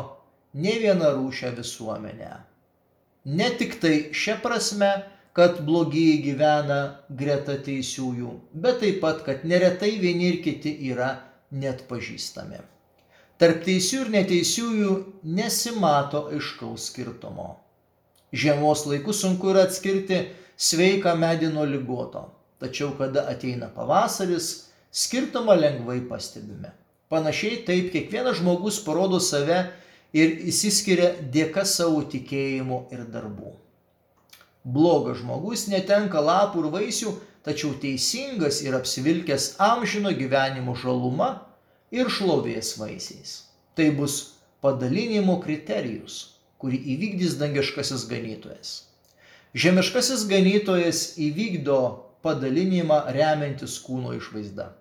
[0.56, 2.32] ne vieną rūšę visuomenę.
[3.26, 4.92] Ne tik tai šia prasme,
[5.36, 6.80] kad blogieji gyvena
[7.10, 11.10] greta teisiųjų, bet taip pat, kad neretai vieni ir kiti yra
[11.52, 12.62] net pažįstami.
[13.36, 14.94] Tarp teisių ir neteisiųjų
[15.36, 17.50] nesimato aiškaus skirtumo.
[18.32, 20.22] Žiemos laiku sunku yra atskirti
[20.56, 22.24] sveiką medį nuo lygoto,
[22.60, 26.72] tačiau kada ateina pavasaris, skirtumą lengvai pastebime.
[27.10, 29.60] Panašiai taip kiekvienas žmogus parodo save
[30.16, 33.54] ir įsiskiria dėka savo tikėjimo ir darbų.
[34.66, 37.12] Blogas žmogus netenka lapų ir vaisių,
[37.46, 41.30] tačiau teisingas ir apsivilkęs amžino gyvenimo žaluma
[41.94, 43.44] ir šlovės vaisiais.
[43.78, 44.16] Tai bus
[44.66, 48.72] padalinimo kriterijus, kurį įvykdys dangiškasis ganytojas.
[49.54, 51.80] Žemiškasis ganytojas įvykdo
[52.26, 54.72] padalinimą remiantis kūno išvaizda.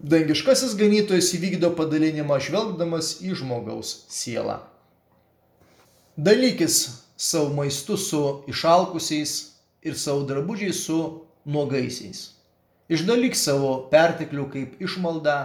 [0.00, 4.62] Dangiškasis ganytojas įvykdo padalinimą žvelgdamas į žmogaus sielą.
[6.16, 9.34] Dalykis savo maistu su išalkusiais
[9.84, 12.30] ir savo drabužiais su nuogaisiais.
[12.90, 15.36] Išdalyk savo perteklių kaip išmaldą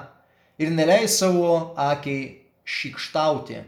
[0.58, 3.60] ir neleis savo akiai šikštauti,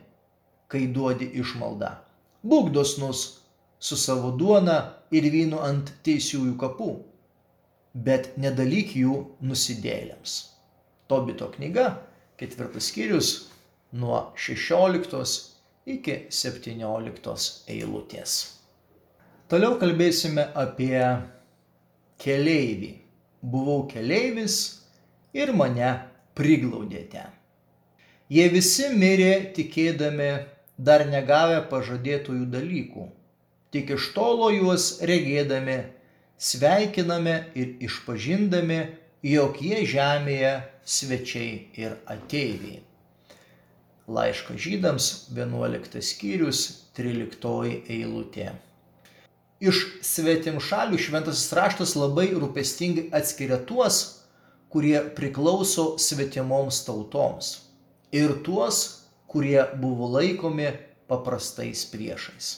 [0.71, 1.91] kai duodi išmaldą.
[2.47, 3.36] Būk dosnus
[3.79, 4.77] su savo duona
[5.11, 6.89] ir vynu ant teisiųjų kapų,
[7.93, 10.37] bet nedalyk jų nusidėlėms.
[11.07, 11.87] Tobito knyga,
[12.37, 13.31] ketvirtas skyrius,
[13.91, 15.53] nuo 16
[15.87, 18.37] iki 17 eilutės.
[19.47, 20.99] Toliau kalbėsime apie
[22.19, 22.91] keleivį.
[23.47, 24.57] Buvau keleivis
[25.37, 25.91] ir mane
[26.35, 27.23] priglaudėte.
[28.27, 30.31] Jie visi mirė tikėdami
[30.77, 33.05] dar negavę pažadėtųjų dalykų.
[33.77, 35.75] Tik iš tolo juos regėdami,
[36.41, 38.77] sveikiname ir išpažindami,
[39.21, 42.79] jog jie žemėje svečiai ir ateiviai.
[44.09, 46.63] Laiško žydams 11 skyrius
[46.97, 48.49] 13 eilutė.
[49.61, 54.03] Iš svetim šalių šventasis raštas labai rūpestingai atskiria tuos,
[54.73, 57.59] kurie priklauso svetimoms tautoms
[58.09, 58.85] ir tuos,
[59.29, 60.73] kurie buvo laikomi
[61.05, 62.55] paprastais priešais.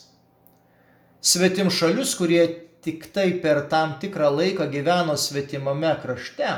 [1.22, 2.44] Svetim šalius, kurie
[2.80, 6.52] tik tai per tam tikrą laiką gyveno svetimame krašte,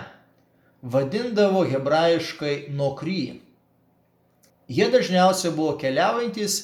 [0.82, 3.39] vadindavo hebrajiškai nokry.
[4.69, 6.60] Jie dažniausiai buvo keliaujantis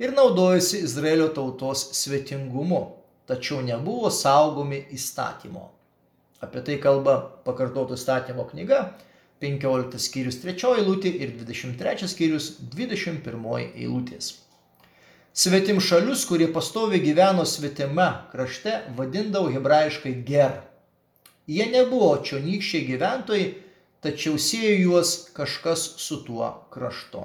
[0.00, 2.80] ir naudojosi Izraelio tautos svetingumu,
[3.28, 5.68] tačiau nebuvo saugomi įstatymo.
[6.40, 8.80] Apie tai kalba pakartotų statymo knyga
[9.44, 14.38] 15 skyrius 3 eilutė ir 23 skyrius 21 eilutės.
[15.34, 20.58] Svetim šalius, kurie pastovi gyveno svetime krašte, vadindavo hebrajiškai ger.
[21.48, 23.46] Jie nebuvo čionykščiai gyventojai,
[24.04, 27.24] tačiau siejo juos kažkas su tuo kraštu.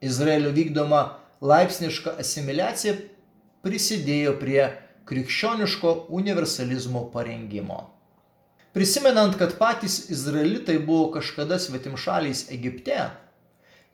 [0.00, 1.02] Izraelio vykdoma
[1.44, 2.96] laipsniška asimiliacija
[3.66, 4.70] prisidėjo prie
[5.04, 7.82] krikščioniško universalizmo parengimo.
[8.72, 13.10] Prisimenant, kad patys izraelitai buvo kažkada svetimšaliais Egipte,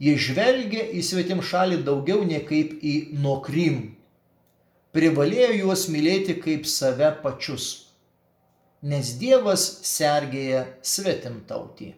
[0.02, 3.84] jie žvelgė į svetimšalį daugiau ne kaip į nokrim.
[4.92, 7.70] Privalėjo juos mylėti kaip save pačius
[8.82, 11.92] nes Dievas sergėja svetimtautį,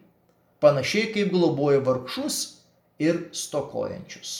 [0.61, 2.39] panašiai kaip globoja vargšus
[3.01, 4.35] ir stokojančius.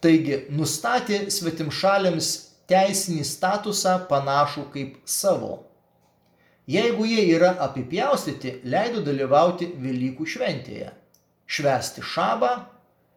[0.00, 2.30] Taigi nustatė svetimšalėms
[2.70, 5.64] teisinį statusą panašų kaip savo.
[6.68, 10.90] Jeigu jie yra apipjaustyti, leido dalyvauti Velykų šventėje,
[11.48, 12.52] švesti šabą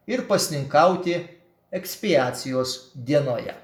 [0.08, 1.18] ir pasninkauti
[1.72, 3.54] ekspiacijos dienoje.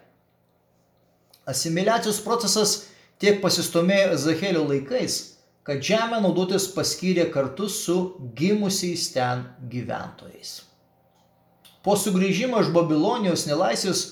[1.48, 2.74] Asimiliacijos procesas
[3.18, 5.18] tiek pasistumėjo Ezechielio laikais,
[5.64, 7.98] kad žemę naudotis paskyrė kartu su
[8.37, 10.62] gimusiais ten gyventojais.
[11.85, 14.04] Po sugrįžimo iš Babilonijos nelaisvės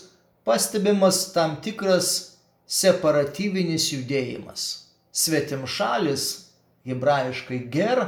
[0.48, 4.66] pastebimas tam tikras separatyvinis judėjimas.
[5.12, 6.52] Svetim šalis,
[6.88, 8.04] hebrajiškai ger,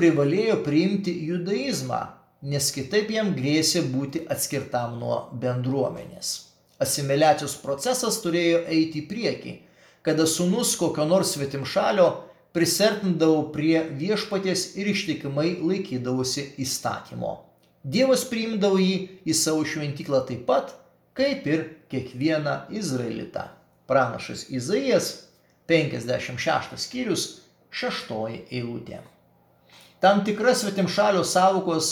[0.00, 2.02] privalėjo priimti judaizmą,
[2.42, 6.36] nes kitaip jam grėsė būti atskirtam nuo bendruomenės.
[6.80, 9.58] Asimiliacijos procesas turėjo eiti į priekį
[10.02, 12.08] kada sunus kokio nors svetimšalio
[12.52, 17.36] prisertindavo prie viešpaties ir ištikimai laikydavosi įstatymo.
[17.84, 20.72] Dievas priimdavo jį į savo šventyklą taip pat,
[21.16, 23.46] kaip ir kiekvieną izraelitą.
[23.88, 25.12] Pranašas Izaijas
[25.70, 27.26] 56 skyrius
[27.70, 28.12] 6
[28.50, 29.00] eilutė.
[30.00, 31.90] Tam tikra svetimšalio savokos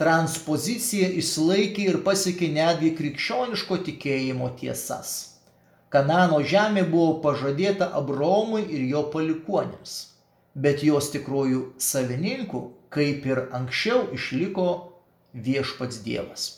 [0.00, 5.12] transpozicija išlaikė ir pasiekė netgi krikščioniško tikėjimo tiesas.
[5.92, 9.92] Kanano žemė buvo pažadėta Abraomui ir jo palikuonėms,
[10.56, 14.66] bet jos tikrųjų savininkų, kaip ir anksčiau, išliko
[15.36, 16.48] viešpats Dievas.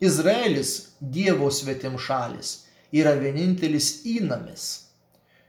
[0.00, 4.70] Izraelis, Dievo svetim šalis, yra vienintelis įnamis.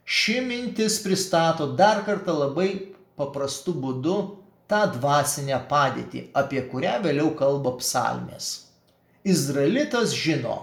[0.03, 2.71] Ši mintis pristato dar kartą labai
[3.15, 4.42] paprastu būdu
[4.73, 8.47] tą dvasinę padėtį, apie kurią vėliau kalba psalmės.
[9.23, 10.55] Izraelitas žino,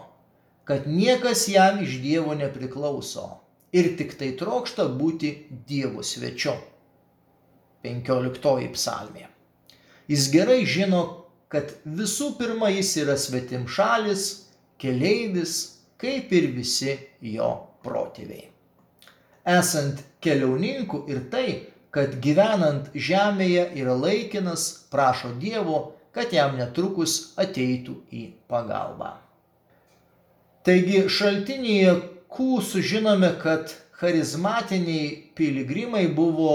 [0.66, 3.28] kad niekas jam iš Dievo nepriklauso
[3.72, 5.30] ir tik tai trokšta būti
[5.70, 6.56] Dievo svečiu.
[7.86, 9.28] 15 psalmė.
[10.10, 11.02] Jis gerai žino,
[11.48, 14.50] kad visų pirma jis yra svetim šalis,
[14.82, 15.54] keleivis,
[16.02, 17.50] kaip ir visi jo
[17.86, 18.48] protėviai.
[19.48, 21.46] Esant keliauninku ir tai,
[21.94, 29.16] kad gyvenant žemėje yra laikinas, prašo Dievo, kad jam netrukus ateitų į pagalbą.
[30.66, 31.94] Taigi šaltinėje
[32.30, 36.52] Q sužinome, kad charizmatiniai piligrimai buvo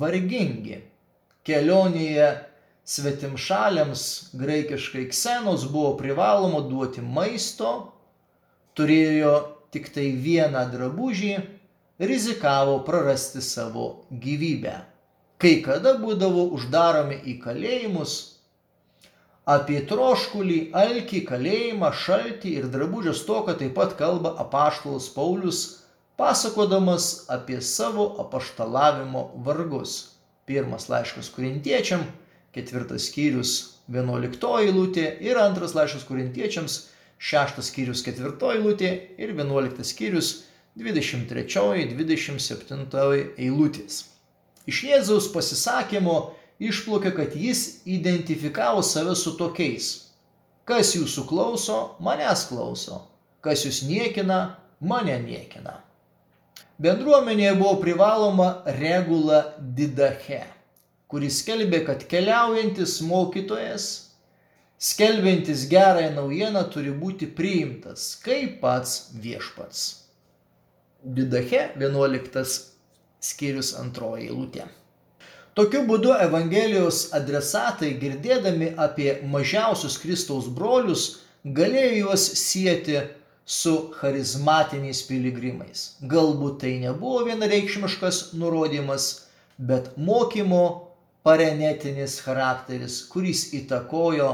[0.00, 0.80] vargingi.
[1.44, 2.28] Kelionėje
[2.90, 4.04] svetimšaliams
[4.38, 7.92] graikiškai ksenos buvo privaloma duoti maisto,
[8.78, 9.34] turėjo
[9.74, 11.34] tik tai vieną drabužį,
[12.00, 14.74] rizikavo prarasti savo gyvybę.
[15.40, 18.14] Kai kada būdavo uždaromi į kalėjimus,
[19.48, 25.62] apie troškulį, alkį, kalėjimą, šaltį ir drabužio stoką taip pat kalba apaštalas Paulius
[26.20, 30.16] pasakodamas apie savo apaštalavimo vargus.
[30.44, 32.04] Pirmas laiškas kurintiečiam,
[32.52, 33.52] ketvirtas skyrius,
[33.88, 36.76] vienuoliktoji eilutė ir antras laiškas kurintiečiams,
[37.20, 40.30] šeštas skyrius, ketvirtoji eilutė ir vienuoliktas skyrius,
[40.78, 44.04] 23-27 eilutės.
[44.70, 50.06] Iš Jėzaus pasisakymo išplaukia, kad jis identifikavo save su tokiais.
[50.68, 53.00] Kas jūsų klauso, manęs klauso.
[53.42, 55.80] Kas jūs niekina, mane niekina.
[56.80, 60.44] Bendruomenėje buvo privaloma regula didache,
[61.12, 63.88] kuris skelbė, kad keliaujantis mokytojas,
[64.80, 69.99] skelbiantis gerąją naujieną, turi būti priimtas kaip pats viešpats.
[71.04, 72.42] Didache 11
[73.24, 74.66] skyrius antroji eilutė.
[75.56, 81.06] Tokiu būdu Evangelijos adresatai, girdėdami apie mažiausius Kristaus brolius,
[81.44, 83.00] galėjo juos sieti
[83.50, 85.86] su charizmatiniais piligrimais.
[86.12, 89.10] Galbūt tai nebuvo vienareikšmiškas nurodymas,
[89.58, 90.64] bet mokymo
[91.26, 94.30] parenetinis charakteris, kuris įtakojo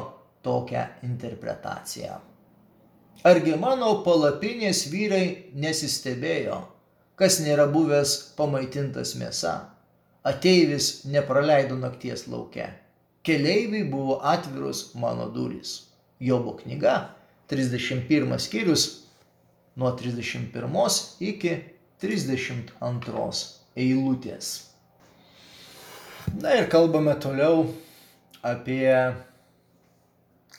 [0.47, 2.21] tokią interpretaciją.
[3.27, 6.61] Argi mano palapinės vyrai nesistebėjo,
[7.19, 9.55] kas nėra buvęs pamaitintas mėsa,
[10.23, 12.69] ateivis nepraleido nakties laukia,
[13.27, 15.89] keleiviai buvo atvirus mano durys.
[16.23, 17.17] Jobo knyga,
[17.51, 18.87] 31 skyrius,
[19.75, 21.59] nuo 31 iki
[22.01, 23.45] 32
[23.77, 24.55] eilutės.
[26.39, 27.67] Na ir kalbame toliau
[28.47, 28.93] apie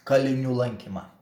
[0.07, 1.13] kalinių lankymą.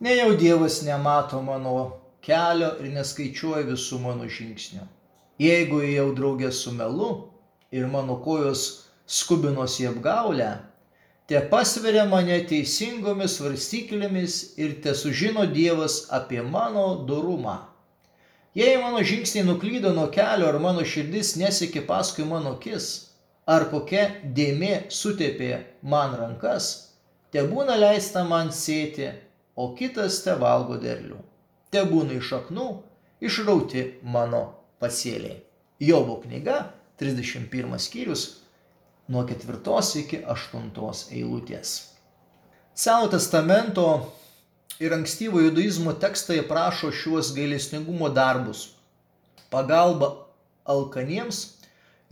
[0.00, 4.82] Nejau Dievas nemato mano kelio ir neskaičiuoja visų mano žingsnių.
[5.40, 7.08] Jeigu ėjau draugė su melu
[7.72, 8.66] ir mano kojos
[9.08, 10.50] skubinosi apgaulę,
[11.24, 17.56] te pasveria mane teisingomis svarstyklėmis ir te sužino Dievas apie mano dorumą.
[18.52, 23.14] Jei mano žingsniai nuklydo nuo kelio ar mano širdis nesikė paskui mano akis,
[23.48, 26.90] ar kokia dėmė sutepė man rankas,
[27.32, 29.14] te būna leista man sėti,
[29.56, 31.18] o kitas te valgo derlių.
[31.72, 32.66] Te būna iš šaknų
[33.24, 34.42] išrauti mano
[34.80, 35.40] pasėliai.
[35.80, 38.26] Jobo knyga, 31 skyrius,
[39.08, 41.74] nuo ketvirtos iki aštuntos eilutės.
[42.76, 43.86] Seno testamento
[44.80, 48.68] ir ankstyvo judaizmo tekstai prašo šiuos gailestingumo darbus-
[49.52, 50.10] pagalba
[50.64, 51.56] alkaniems,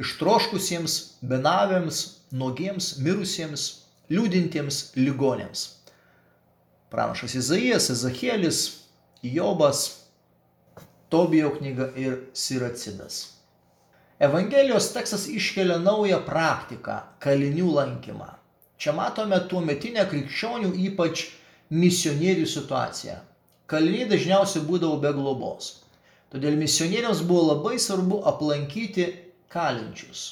[0.00, 2.00] ištroškusiems, benavėms,
[2.33, 3.64] nuogiems, mirusiems,
[4.11, 5.66] liūdintiems, ligonėms.
[6.94, 8.59] Pranašas Izaijas, Ezekielis,
[9.22, 10.07] Jobas,
[11.09, 13.16] Tobijo knyga ir Siracidas.
[14.18, 18.30] Evangelijos tekstas iškelia naują praktiką- kalinių lankymą.
[18.78, 21.26] Čia matome tuo metinę krikščionių, ypač
[21.70, 23.18] misionierių situaciją.
[23.66, 25.83] Kaliniai dažniausiai būdavo be globos.
[26.30, 29.12] Todėl misionieriams buvo labai svarbu aplankyti
[29.48, 30.26] kalinčius,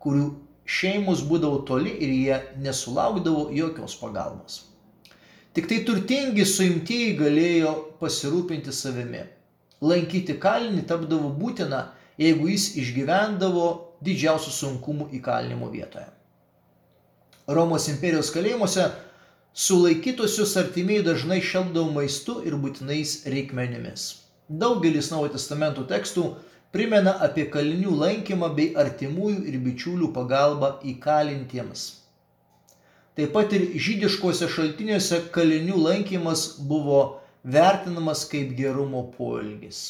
[0.00, 0.30] kurių
[0.64, 4.62] šeimos būdavo toli ir jie nesulaukdavo jokios pagalbos.
[5.54, 9.20] Tik tai turtingi suimtieji galėjo pasirūpinti savimi.
[9.84, 11.84] Lankyti kalinį tapdavo būtina,
[12.18, 13.68] jeigu jis išgyvendavo
[14.02, 16.08] didžiausių sunkumų įkalinimo vietoje.
[17.46, 18.88] Romos imperijos kalėjimuose
[19.54, 24.10] sulaikytosius artimiai dažnai šelpdavo maistu ir būtinais reikmenimis.
[24.48, 26.32] Daugelis Naujo testamento tekstų
[26.74, 31.92] primena apie kalinių lankymą bei artimųjų ir bičiulių pagalbą įkalintiems.
[33.14, 37.02] Taip pat ir žydiškose šaltiniuose kalinių lankymas buvo
[37.44, 39.84] vertinamas kaip gerumo poelgis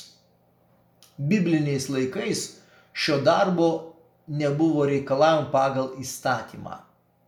[1.17, 2.45] bibliniais laikais
[2.93, 3.69] šio darbo
[4.27, 6.79] nebuvo reikalavimų pagal įstatymą.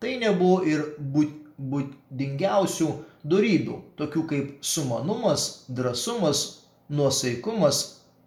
[0.00, 2.88] Tai nebuvo ir būdingiausių
[3.26, 6.42] darybių, tokių kaip sumanumas, drąsumas,
[6.88, 7.82] nuosaikumas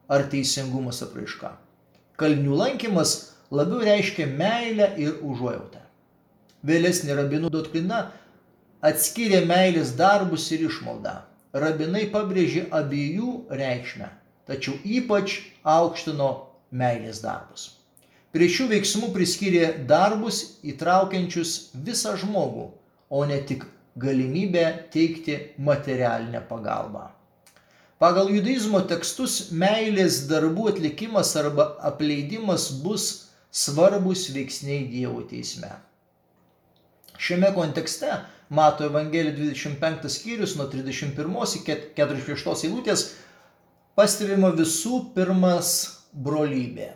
[0.10, 1.54] ar teisingumas apraiška.
[2.20, 5.84] Kalnių lankymas labiau reiškia meilę ir užuojautą.
[6.66, 8.10] Vėlesnė rabinų doktrina
[8.84, 11.22] atskyrė meilės darbus ir išmaldą.
[11.56, 14.10] Rabinai pabrėžė abiejų reikšmę,
[14.46, 16.30] tačiau ypač aukštino
[16.72, 17.80] meilės darbus.
[18.36, 22.68] Prie šių veiksmų priskyrė darbus įtraukiančius visą žmogų,
[23.10, 23.66] o ne tik
[23.98, 27.08] galimybę teikti materialinę pagalbą.
[28.00, 33.08] Pagal judaizmo tekstus meilės darbų atlikimas arba apleidimas bus
[33.52, 35.72] svarbus veiksniai Dievo teisme.
[37.20, 38.08] Šiame kontekste
[38.50, 43.04] Mato Evangelija 25 skyrius nuo 31 iki 46 eilutės
[44.00, 45.72] pastebima visų pirmas
[46.16, 46.88] brolybė.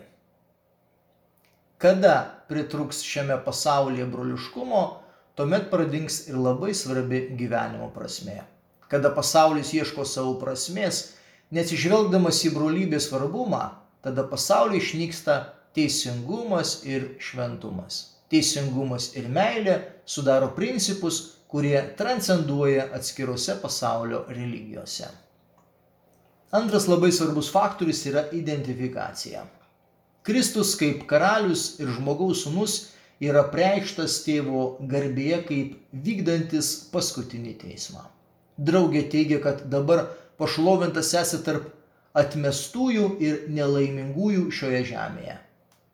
[1.78, 2.14] Kada
[2.48, 4.86] pritruks šiame pasaulyje broliškumo,
[5.36, 8.40] tuomet pradings ir labai svarbi gyvenimo prasme.
[8.88, 11.04] Kada pasaulis ieško savo prasmės,
[11.52, 13.66] neatsižvelgdamas į brolybės svarbumą,
[14.00, 15.40] tada pasaulyje išnyksta
[15.76, 19.80] teisingumas ir šventumas teisingumas ir meilė
[20.10, 21.22] sudaro principus,
[21.54, 25.06] kurie transcenduoja atskiruose pasaulio religijose.
[26.54, 29.44] Antras labai svarbus faktorius yra identifikacija.
[30.26, 32.76] Kristus kaip karalius ir žmogaus sūnus
[33.22, 38.06] yra preikštas tėvo garbėje kaip vykdantis paskutinį teismą.
[38.58, 40.06] Draugė teigia, kad dabar
[40.42, 41.70] pašlovintas esi tarp
[42.18, 45.38] atmestųjų ir nelaimingųjų šioje žemėje.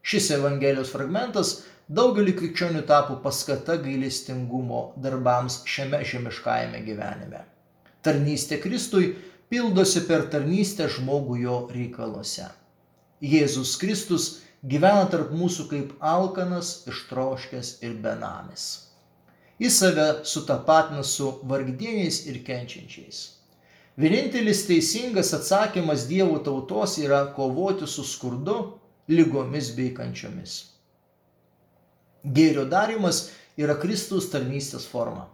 [0.03, 1.53] Šis Evangelijos fragmentas
[1.89, 7.39] Daugelį krikščionių tapo paskata gailestingumo darbams šiame žemiškajame gyvenime.
[8.05, 9.07] Tarnystė Kristui
[9.49, 12.45] pildosi per tarnystę žmogų jo reikaluose.
[13.25, 14.29] Jėzus Kristus
[14.61, 18.69] gyvena tarp mūsų kaip alkanas, ištroškęs ir benamis.
[19.57, 23.27] Jis save sutapatina su vargdieniais ir kenčiančiais.
[23.97, 28.59] Vienintelis teisingas atsakymas Dievo tautos yra kovoti su skurdu,
[29.09, 30.61] lygomis bei kančiomis.
[32.23, 35.27] Gėrio darimas yra Kristaus tarnystės forma.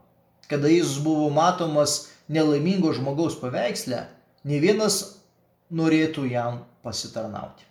[0.49, 4.03] Kada jis buvo matomas nelaimingo žmogaus paveiksle,
[4.45, 4.99] ne vienas
[5.73, 7.65] norėtų jam pasitarnauti.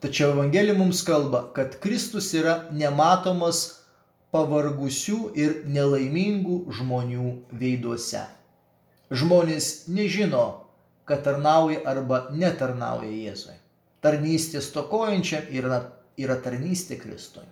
[0.00, 3.82] Tačiau Evangelija mums kalba, kad Kristus yra nematomas
[4.34, 8.22] pavargusių ir nelaimingų žmonių veiduose.
[9.10, 10.44] Žmonės nežino,
[11.06, 13.56] kad tarnauja arba netarnauja Jėzui.
[14.02, 15.80] Tarnystė stokojančiam yra,
[16.18, 17.46] yra tarnystė Kristui.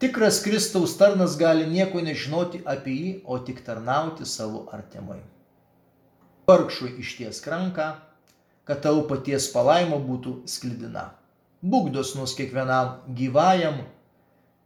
[0.00, 5.18] Tikras Kristaus tarnas gali nieko nežinoti apie jį, o tik tarnauti savo artimui.
[6.48, 7.88] Vargšui išties ranką,
[8.64, 11.02] kad tavo paties palaimo būtų sklidina.
[11.60, 13.82] Būk dosnus kiekvienam gyvajam,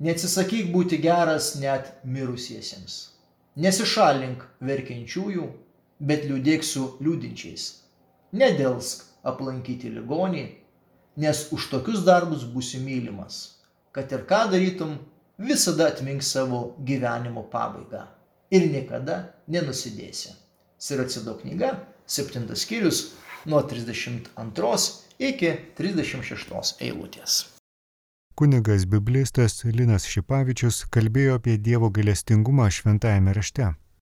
[0.07, 2.95] neatsisakyk būti geras net mirusiesiems.
[3.59, 5.49] Nesišalink verkiančiųjų,
[5.99, 7.65] bet liūdėk su liūdinčiais.
[8.39, 10.45] Nedelsk aplankyti ligonį,
[11.27, 13.41] nes už tokius darbus būsi mylimas.
[13.91, 14.95] Kad ir ką darytum,
[15.39, 18.07] visada atmink savo gyvenimo pabaigą
[18.51, 19.19] ir niekada
[19.49, 20.35] nenusidėsi.
[20.79, 21.75] Siracido knyga,
[22.07, 23.15] 7 skyrius,
[23.47, 24.77] nuo 32
[25.19, 27.45] iki 36 eilutės.
[28.35, 33.69] Kunigas biblistas Linas Šipavičius kalbėjo apie Dievo gailestingumą šventajame rašte.